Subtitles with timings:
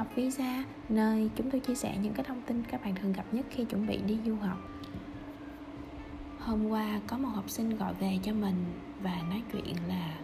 [0.00, 3.24] học visa nơi chúng tôi chia sẻ những cái thông tin các bạn thường gặp
[3.32, 4.58] nhất khi chuẩn bị đi du học.
[6.38, 8.64] Hôm qua có một học sinh gọi về cho mình
[9.02, 10.18] và nói chuyện là,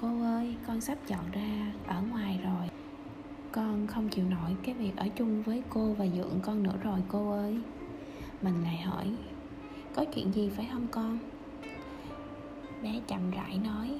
[0.00, 2.70] cô ơi, con sắp dọn ra ở ngoài rồi.
[3.52, 7.00] Con không chịu nổi cái việc ở chung với cô và dượng con nữa rồi,
[7.08, 7.58] cô ơi.
[8.42, 9.12] Mình lại hỏi,
[9.94, 11.18] có chuyện gì phải không con?
[12.82, 13.98] Bé chậm rãi nói,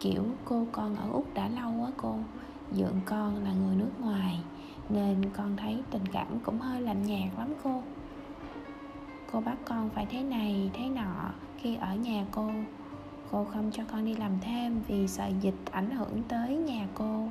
[0.00, 2.18] kiểu cô con ở úc đã lâu á cô
[2.72, 4.40] dượng con là người nước ngoài,
[4.88, 7.82] nên con thấy tình cảm cũng hơi lạnh nhạt lắm cô.
[9.32, 12.50] Cô bắt con phải thế này, thế nọ, khi ở nhà cô
[13.32, 17.28] cô không cho con đi làm thêm vì sợ dịch ảnh hưởng tới nhà cô.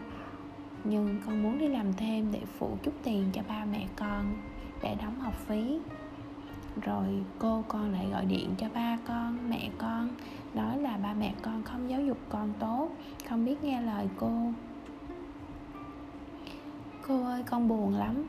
[0.84, 4.38] Nhưng con muốn đi làm thêm để phụ chút tiền cho ba mẹ con,
[4.84, 5.80] để đóng học phí.
[6.82, 10.10] Rồi cô con lại gọi điện cho ba con, mẹ con,
[10.54, 12.90] nói là ba mẹ con không giáo dục con tốt,
[13.30, 14.52] không biết nghe lời cô
[17.10, 18.26] cô ơi, con buồn lắm.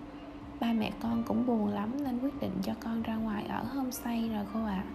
[0.61, 4.31] Ba mẹ con cũng buồn lắm nên quyết định cho con ra ngoài ở homestay
[4.35, 4.85] rồi cô ạ.
[4.87, 4.93] À.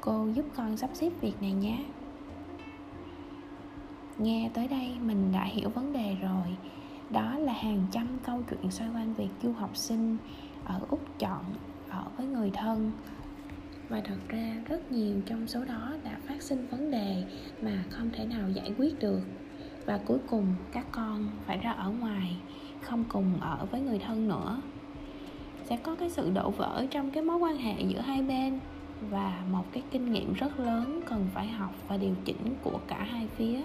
[0.00, 1.78] cô giúp con sắp xếp việc này nhé.
[4.18, 6.56] Nghe tới đây mình đã hiểu vấn đề rồi.
[7.10, 10.16] Đó là hàng trăm câu chuyện xoay quanh việc du học sinh
[10.64, 11.44] ở úc chọn
[11.88, 12.92] ở với người thân.
[13.88, 17.24] Và thật ra rất nhiều trong số đó đã phát sinh vấn đề
[17.62, 19.20] mà không thể nào giải quyết được
[19.86, 22.36] và cuối cùng, các con phải ra ở ngoài,
[22.82, 24.60] không cùng ở với người thân nữa.
[25.64, 28.60] Sẽ có cái sự đổ vỡ trong cái mối quan hệ giữa hai bên
[29.10, 33.06] và một cái kinh nghiệm rất lớn cần phải học và điều chỉnh của cả
[33.10, 33.60] hai phía.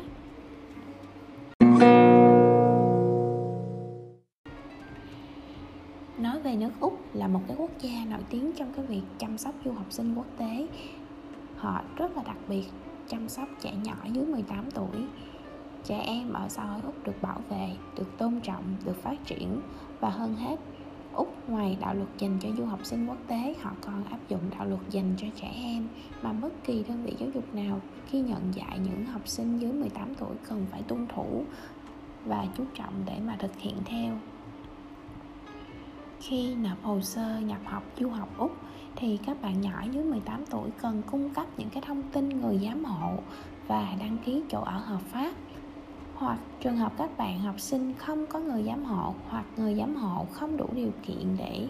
[6.18, 9.38] Nói về nước úc là một cái quốc gia nổi tiếng trong cái việc chăm
[9.38, 10.68] sóc du học sinh quốc tế.
[11.58, 12.66] Họ rất là đặc biệt,
[13.08, 15.06] chăm sóc trẻ nhỏ dưới 18 tuổi
[15.84, 19.62] trẻ em ở xã hội úc được bảo vệ, được tôn trọng, được phát triển
[20.00, 20.59] và hơn hết,
[21.14, 24.42] Úc ngoài đạo luật dành cho du học sinh quốc tế, họ còn áp dụng
[24.52, 25.88] đạo luật dành cho trẻ em
[26.22, 29.72] mà bất kỳ đơn vị giáo dục nào khi nhận dạy những học sinh dưới
[29.72, 31.44] 18 tuổi cần phải tuân thủ
[32.25, 34.18] và chú trọng để mà thực hiện theo.
[36.19, 38.52] Khi nộp hồ sơ nhập học du học Úc,
[38.96, 42.59] thì các bạn nhỏ dưới 18 tuổi cần cung cấp những cái thông tin người
[42.63, 43.13] giám hộ
[43.68, 45.34] và đăng ký chỗ ở hợp pháp
[46.22, 49.96] hoặc trường hợp các bạn học sinh không có người giám hộ hoặc người giám
[49.96, 51.68] hộ không đủ điều kiện để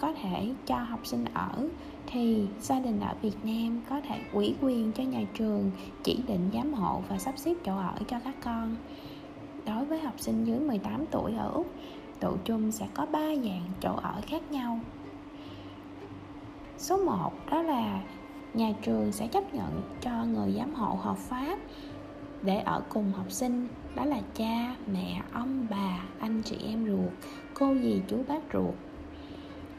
[0.00, 1.68] có thể cho học sinh ở
[2.06, 5.70] thì gia đình ở Việt Nam có thể ủy quyền cho nhà trường
[6.04, 8.76] chỉ định giám hộ và sắp xếp chỗ ở cho các con.
[9.66, 11.72] Đối với học sinh dưới 18 tuổi ở Úc,
[12.20, 14.80] tụ chung sẽ có 3 dạng chỗ ở khác nhau.
[16.78, 18.00] Số 1 đó là
[18.54, 21.58] nhà trường sẽ chấp nhận cho người giám hộ hợp pháp
[22.42, 27.12] để ở cùng học sinh, đó là cha, mẹ, ông, bà, anh chị em ruột,
[27.54, 28.74] cô dì, chú bác ruột.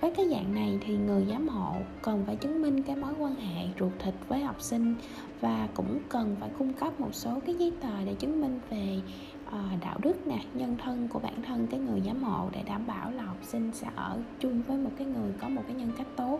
[0.01, 3.35] Với cái dạng này thì người giám hộ cần phải chứng minh cái mối quan
[3.35, 4.95] hệ ruột thịt với học sinh
[5.41, 9.01] và cũng cần phải cung cấp một số cái giấy tờ để chứng minh về
[9.45, 12.87] ờ, đạo đức nè, nhân thân của bản thân cái người giám hộ để đảm
[12.87, 15.91] bảo là học sinh sẽ ở chung với một cái người có một cái nhân
[15.97, 16.39] cách tốt.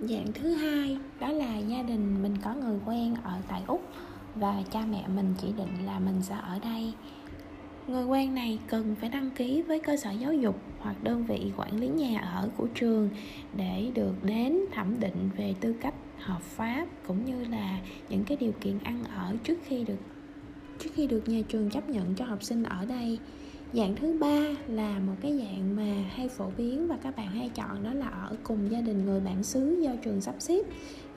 [0.00, 3.82] Dạng thứ hai, đó là gia đình mình có người quen ở tại úc
[4.34, 6.92] và cha mẹ mình chỉ định là mình sẽ ở đây.
[7.86, 11.52] Người quen này cần phải đăng ký với cơ sở giáo dục hoặc đơn vị
[11.56, 13.10] quản lý nhà ở của trường
[13.56, 17.78] để được đến thẩm định về tư cách hợp pháp cũng như là
[18.08, 19.98] những cái điều kiện ăn ở trước khi được
[20.78, 23.18] trước khi được nhà trường chấp nhận cho học sinh ở đây,
[23.72, 27.50] dạng thứ ba là một cái dạng mà hay phổ biến và các bạn hay
[27.54, 30.62] chọn, đó là ở cùng gia đình người bản xứ do trường sắp xếp.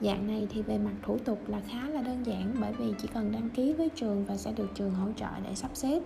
[0.00, 3.08] Dạng này thì về mặt thủ tục là khá là đơn giản bởi vì chỉ
[3.14, 6.02] cần đăng ký với trường và sẽ được trường hỗ trợ để sắp xếp.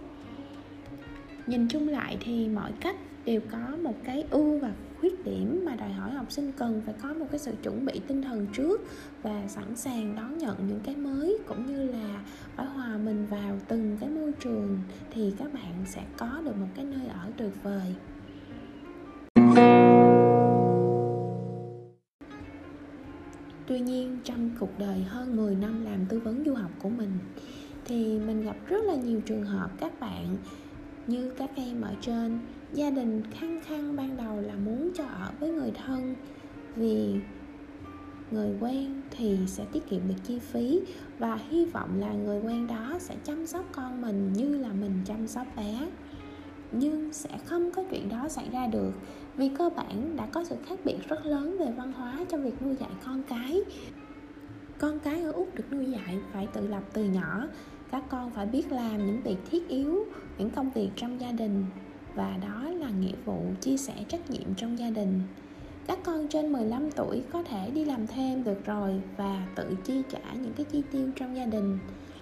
[1.47, 5.77] Nhìn chung lại thì mọi cách đều có một cái ưu và khuyết điểm mà
[5.77, 8.81] đòi hỏi học sinh cần phải có một cái sự chuẩn bị tinh thần trước
[9.23, 12.25] và sẵn sàng đón nhận những cái mới, cũng như là
[12.57, 14.79] phải hòa mình vào từng cái môi trường
[15.11, 17.95] thì các bạn sẽ có được một cái nơi ở tuyệt vời.
[23.67, 27.13] Tuy nhiên, trong cuộc đời hơn 10 năm làm tư vấn du học của mình,
[27.85, 30.37] thì mình gặp rất là nhiều trường hợp các bạn
[31.07, 32.39] như các em ở trên,
[32.73, 36.15] gia đình khăng khăng ban đầu là muốn cho ở với người thân.
[36.77, 37.15] Vì
[38.31, 40.81] người quen thì sẽ tiết kiệm được chi phí
[41.19, 45.03] và hy vọng là người quen đó sẽ chăm sóc con mình như là mình
[45.05, 45.91] chăm sóc bé.
[46.73, 48.93] Nhưng sẽ không có chuyện đó xảy ra được
[49.37, 52.63] vì cơ bản đã có sự khác biệt rất lớn về văn hóa trong việc
[52.63, 53.63] nuôi dạy con cái.
[54.79, 57.47] Con cái ở úc được nuôi dạy phải tự lập từ nhỏ
[57.93, 60.07] các con phải biết làm những việc thiết yếu
[60.39, 61.65] những công việc trong gia đình.
[62.15, 65.21] Và đó là nghĩa vụ chia sẻ trách nhiệm trong gia đình.
[65.87, 70.03] Các con trên 15 tuổi có thể đi làm thêm được rồi và tự chi
[70.11, 71.79] trả những cái chi tiêu trong gia đình.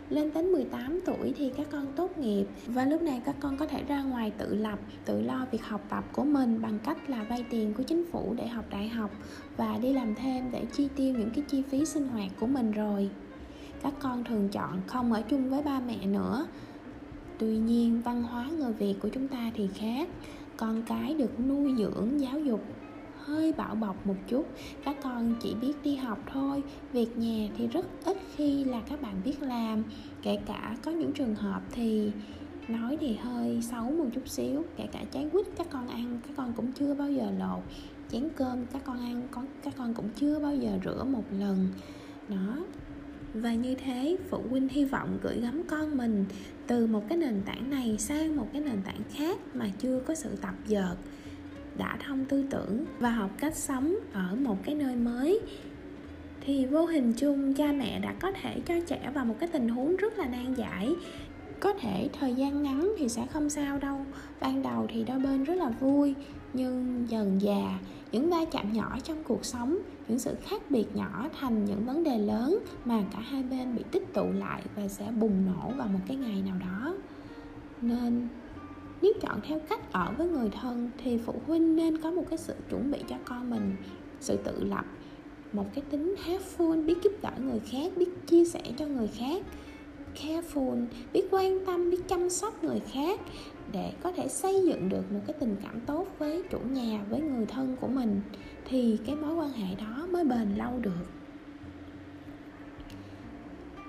[0.08, 2.46] Lên đến 18 tuổi thì các con tốt nghiệp.
[2.66, 5.80] Và lúc này các con có thể ra ngoài tự lập, tự lo việc học
[5.88, 9.10] tập của mình bằng cách là vay tiền của chính phủ để học đại học
[9.56, 12.72] và đi làm thêm để chi tiêu những cái chi phí sinh hoạt của mình
[12.72, 13.10] rồi.
[13.82, 16.46] Các con thường chọn không ở chung với ba mẹ nữa.
[17.38, 20.08] Tuy nhiên, văn hóa người Việt của chúng ta thì khác.
[20.56, 22.64] Con cái được nuôi dưỡng giáo dục
[23.24, 24.46] hơi bảo bọc một chút.
[24.84, 26.62] Các con chỉ biết đi học thôi.
[26.92, 29.82] Việc nhà thì rất ít khi là các bạn biết làm.
[30.22, 32.12] Kể cả có những trường hợp thì
[32.68, 34.62] nói thì hơi xấu một chút xíu.
[34.76, 37.62] Kể cả trái quýt các con ăn các con cũng chưa bao giờ lột.
[38.12, 41.68] Chén cơm các con ăn có các con cũng chưa bao giờ rửa một lần.
[42.28, 42.56] Đó
[43.34, 46.24] và như thế, phụ huynh hy vọng gửi gắm con mình
[46.66, 50.14] từ một cái nền tảng này sang một cái nền tảng khác mà chưa có
[50.14, 50.96] sự tập dợt
[51.78, 55.40] đã thông tư tưởng và học cách sống ở một cái nơi mới.
[56.40, 59.68] Thì vô hình chung, cha mẹ đã có thể cho trẻ vào một cái tình
[59.68, 60.88] huống rất là nan giải
[61.60, 63.96] có thể thời gian ngắn thì sẽ không sao đâu.
[64.40, 66.14] Ban đầu thì đôi bên rất là vui,
[66.52, 67.78] nhưng dần già,
[68.12, 69.78] những va chạm nhỏ trong cuộc sống,
[70.08, 73.82] những sự khác biệt nhỏ thành những vấn đề lớn mà cả hai bên bị
[73.90, 76.94] tích tụ lại và sẽ bùng nổ vào một cái ngày nào đó.
[77.80, 78.28] Nên,
[79.02, 82.38] nếu chọn theo cách ở với người thân thì phụ huynh nên có một cái
[82.38, 83.76] sự chuẩn bị cho con mình,
[84.20, 84.84] sự tự lập,
[85.52, 89.42] một cái tính helpful biết giúp đỡ người khác, biết chia sẻ cho người khác
[90.14, 93.20] careful biết quan tâm biết chăm sóc người khác
[93.72, 97.20] để có thể xây dựng được một cái tình cảm tốt với chủ nhà với
[97.20, 98.20] người thân của mình
[98.64, 101.06] thì cái mối quan hệ đó mới bền lâu được.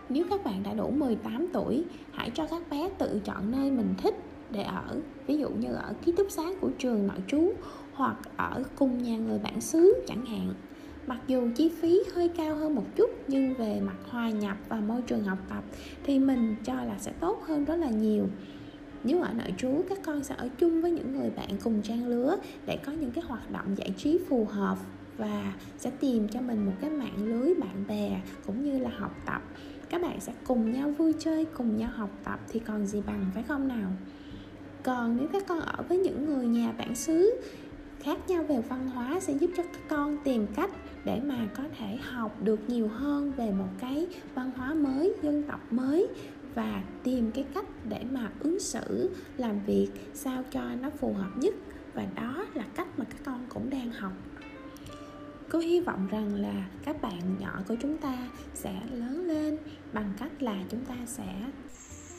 [0.09, 3.93] Nếu các bạn đã đủ 18 tuổi, hãy cho các bé tự chọn nơi mình
[3.97, 4.15] thích
[4.49, 7.53] để ở ví dụ như ở ký túc xá của trường nội trú
[7.93, 10.53] hoặc ở cùng nhà người bản xứ chẳng hạn
[11.07, 14.75] mặc dù chi phí hơi cao hơn một chút, nhưng về mặt hòa nhập và
[14.75, 15.63] môi trường học tập
[16.03, 18.27] thì mình cho là sẽ tốt hơn rất là nhiều.
[19.03, 22.07] Nếu ở nội trú, các con sẽ ở chung với những người bạn cùng trang
[22.07, 24.77] lứa để có những cái hoạt động giải trí phù hợp
[25.17, 29.15] và sẽ tìm cho mình một cái mạng lưới bạn bè cũng như là học
[29.25, 29.41] tập.
[29.89, 33.25] Các bạn sẽ cùng nhau vui chơi, cùng nhau học tập thì còn gì bằng,
[33.33, 33.91] phải không nào?
[34.83, 37.41] Còn nếu các con ở với những người nhà bản xứ,
[37.99, 40.71] khác nhau về văn hóa sẽ giúp cho các con tìm cách
[41.05, 45.43] để mà có thể học được nhiều hơn về một cái văn hóa mới, dân
[45.43, 46.07] tộc mới
[46.55, 51.31] và tìm cái cách để mà ứng xử, làm việc sao cho nó phù hợp
[51.37, 51.53] nhất.
[51.93, 54.13] Và đó là cách mà các con cũng đang học.
[55.49, 59.57] Cô hy vọng rằng là các bạn nhỏ của chúng ta sẽ lớn lên
[59.93, 61.33] bằng cách là chúng ta sẽ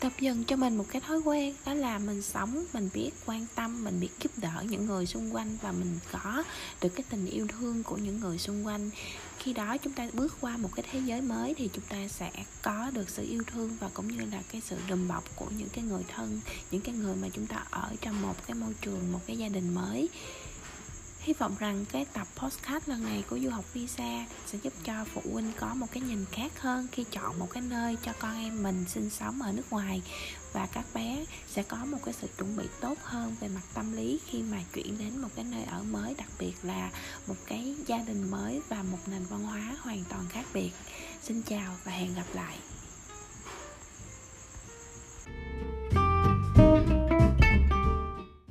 [0.02, 3.46] tập dần cho mình một cái thói quen, đó là mình sống, mình biết, quan
[3.54, 6.44] tâm, mình biết giúp đỡ những người xung quanh và mình có
[6.80, 8.90] được cái tình yêu thương của những người xung quanh.
[9.38, 12.30] Khi đó chúng ta bước qua một cái thế giới mới thì chúng ta sẽ
[12.62, 15.68] có được sự yêu thương và cũng như là cái sự đùm bọc của những
[15.68, 16.40] cái người thân,
[16.70, 19.48] những cái người mà chúng ta ở trong một cái môi trường, một cái gia
[19.48, 20.08] đình mới.
[21.22, 25.04] Hy vọng rằng cái tập postcard lần này của du học visa sẽ giúp cho
[25.14, 28.36] phụ huynh có một cái nhìn khác hơn khi chọn một cái nơi cho con
[28.36, 30.02] em mình sinh sống ở nước ngoài
[30.52, 33.92] và các bé sẽ có một cái sự chuẩn bị tốt hơn về mặt tâm
[33.92, 36.90] lý khi mà chuyển đến một cái nơi ở mới, đặc biệt là
[37.26, 40.70] một cái gia đình mới và một nền văn hóa hoàn toàn khác biệt.
[41.22, 42.58] Xin chào và hẹn gặp lại.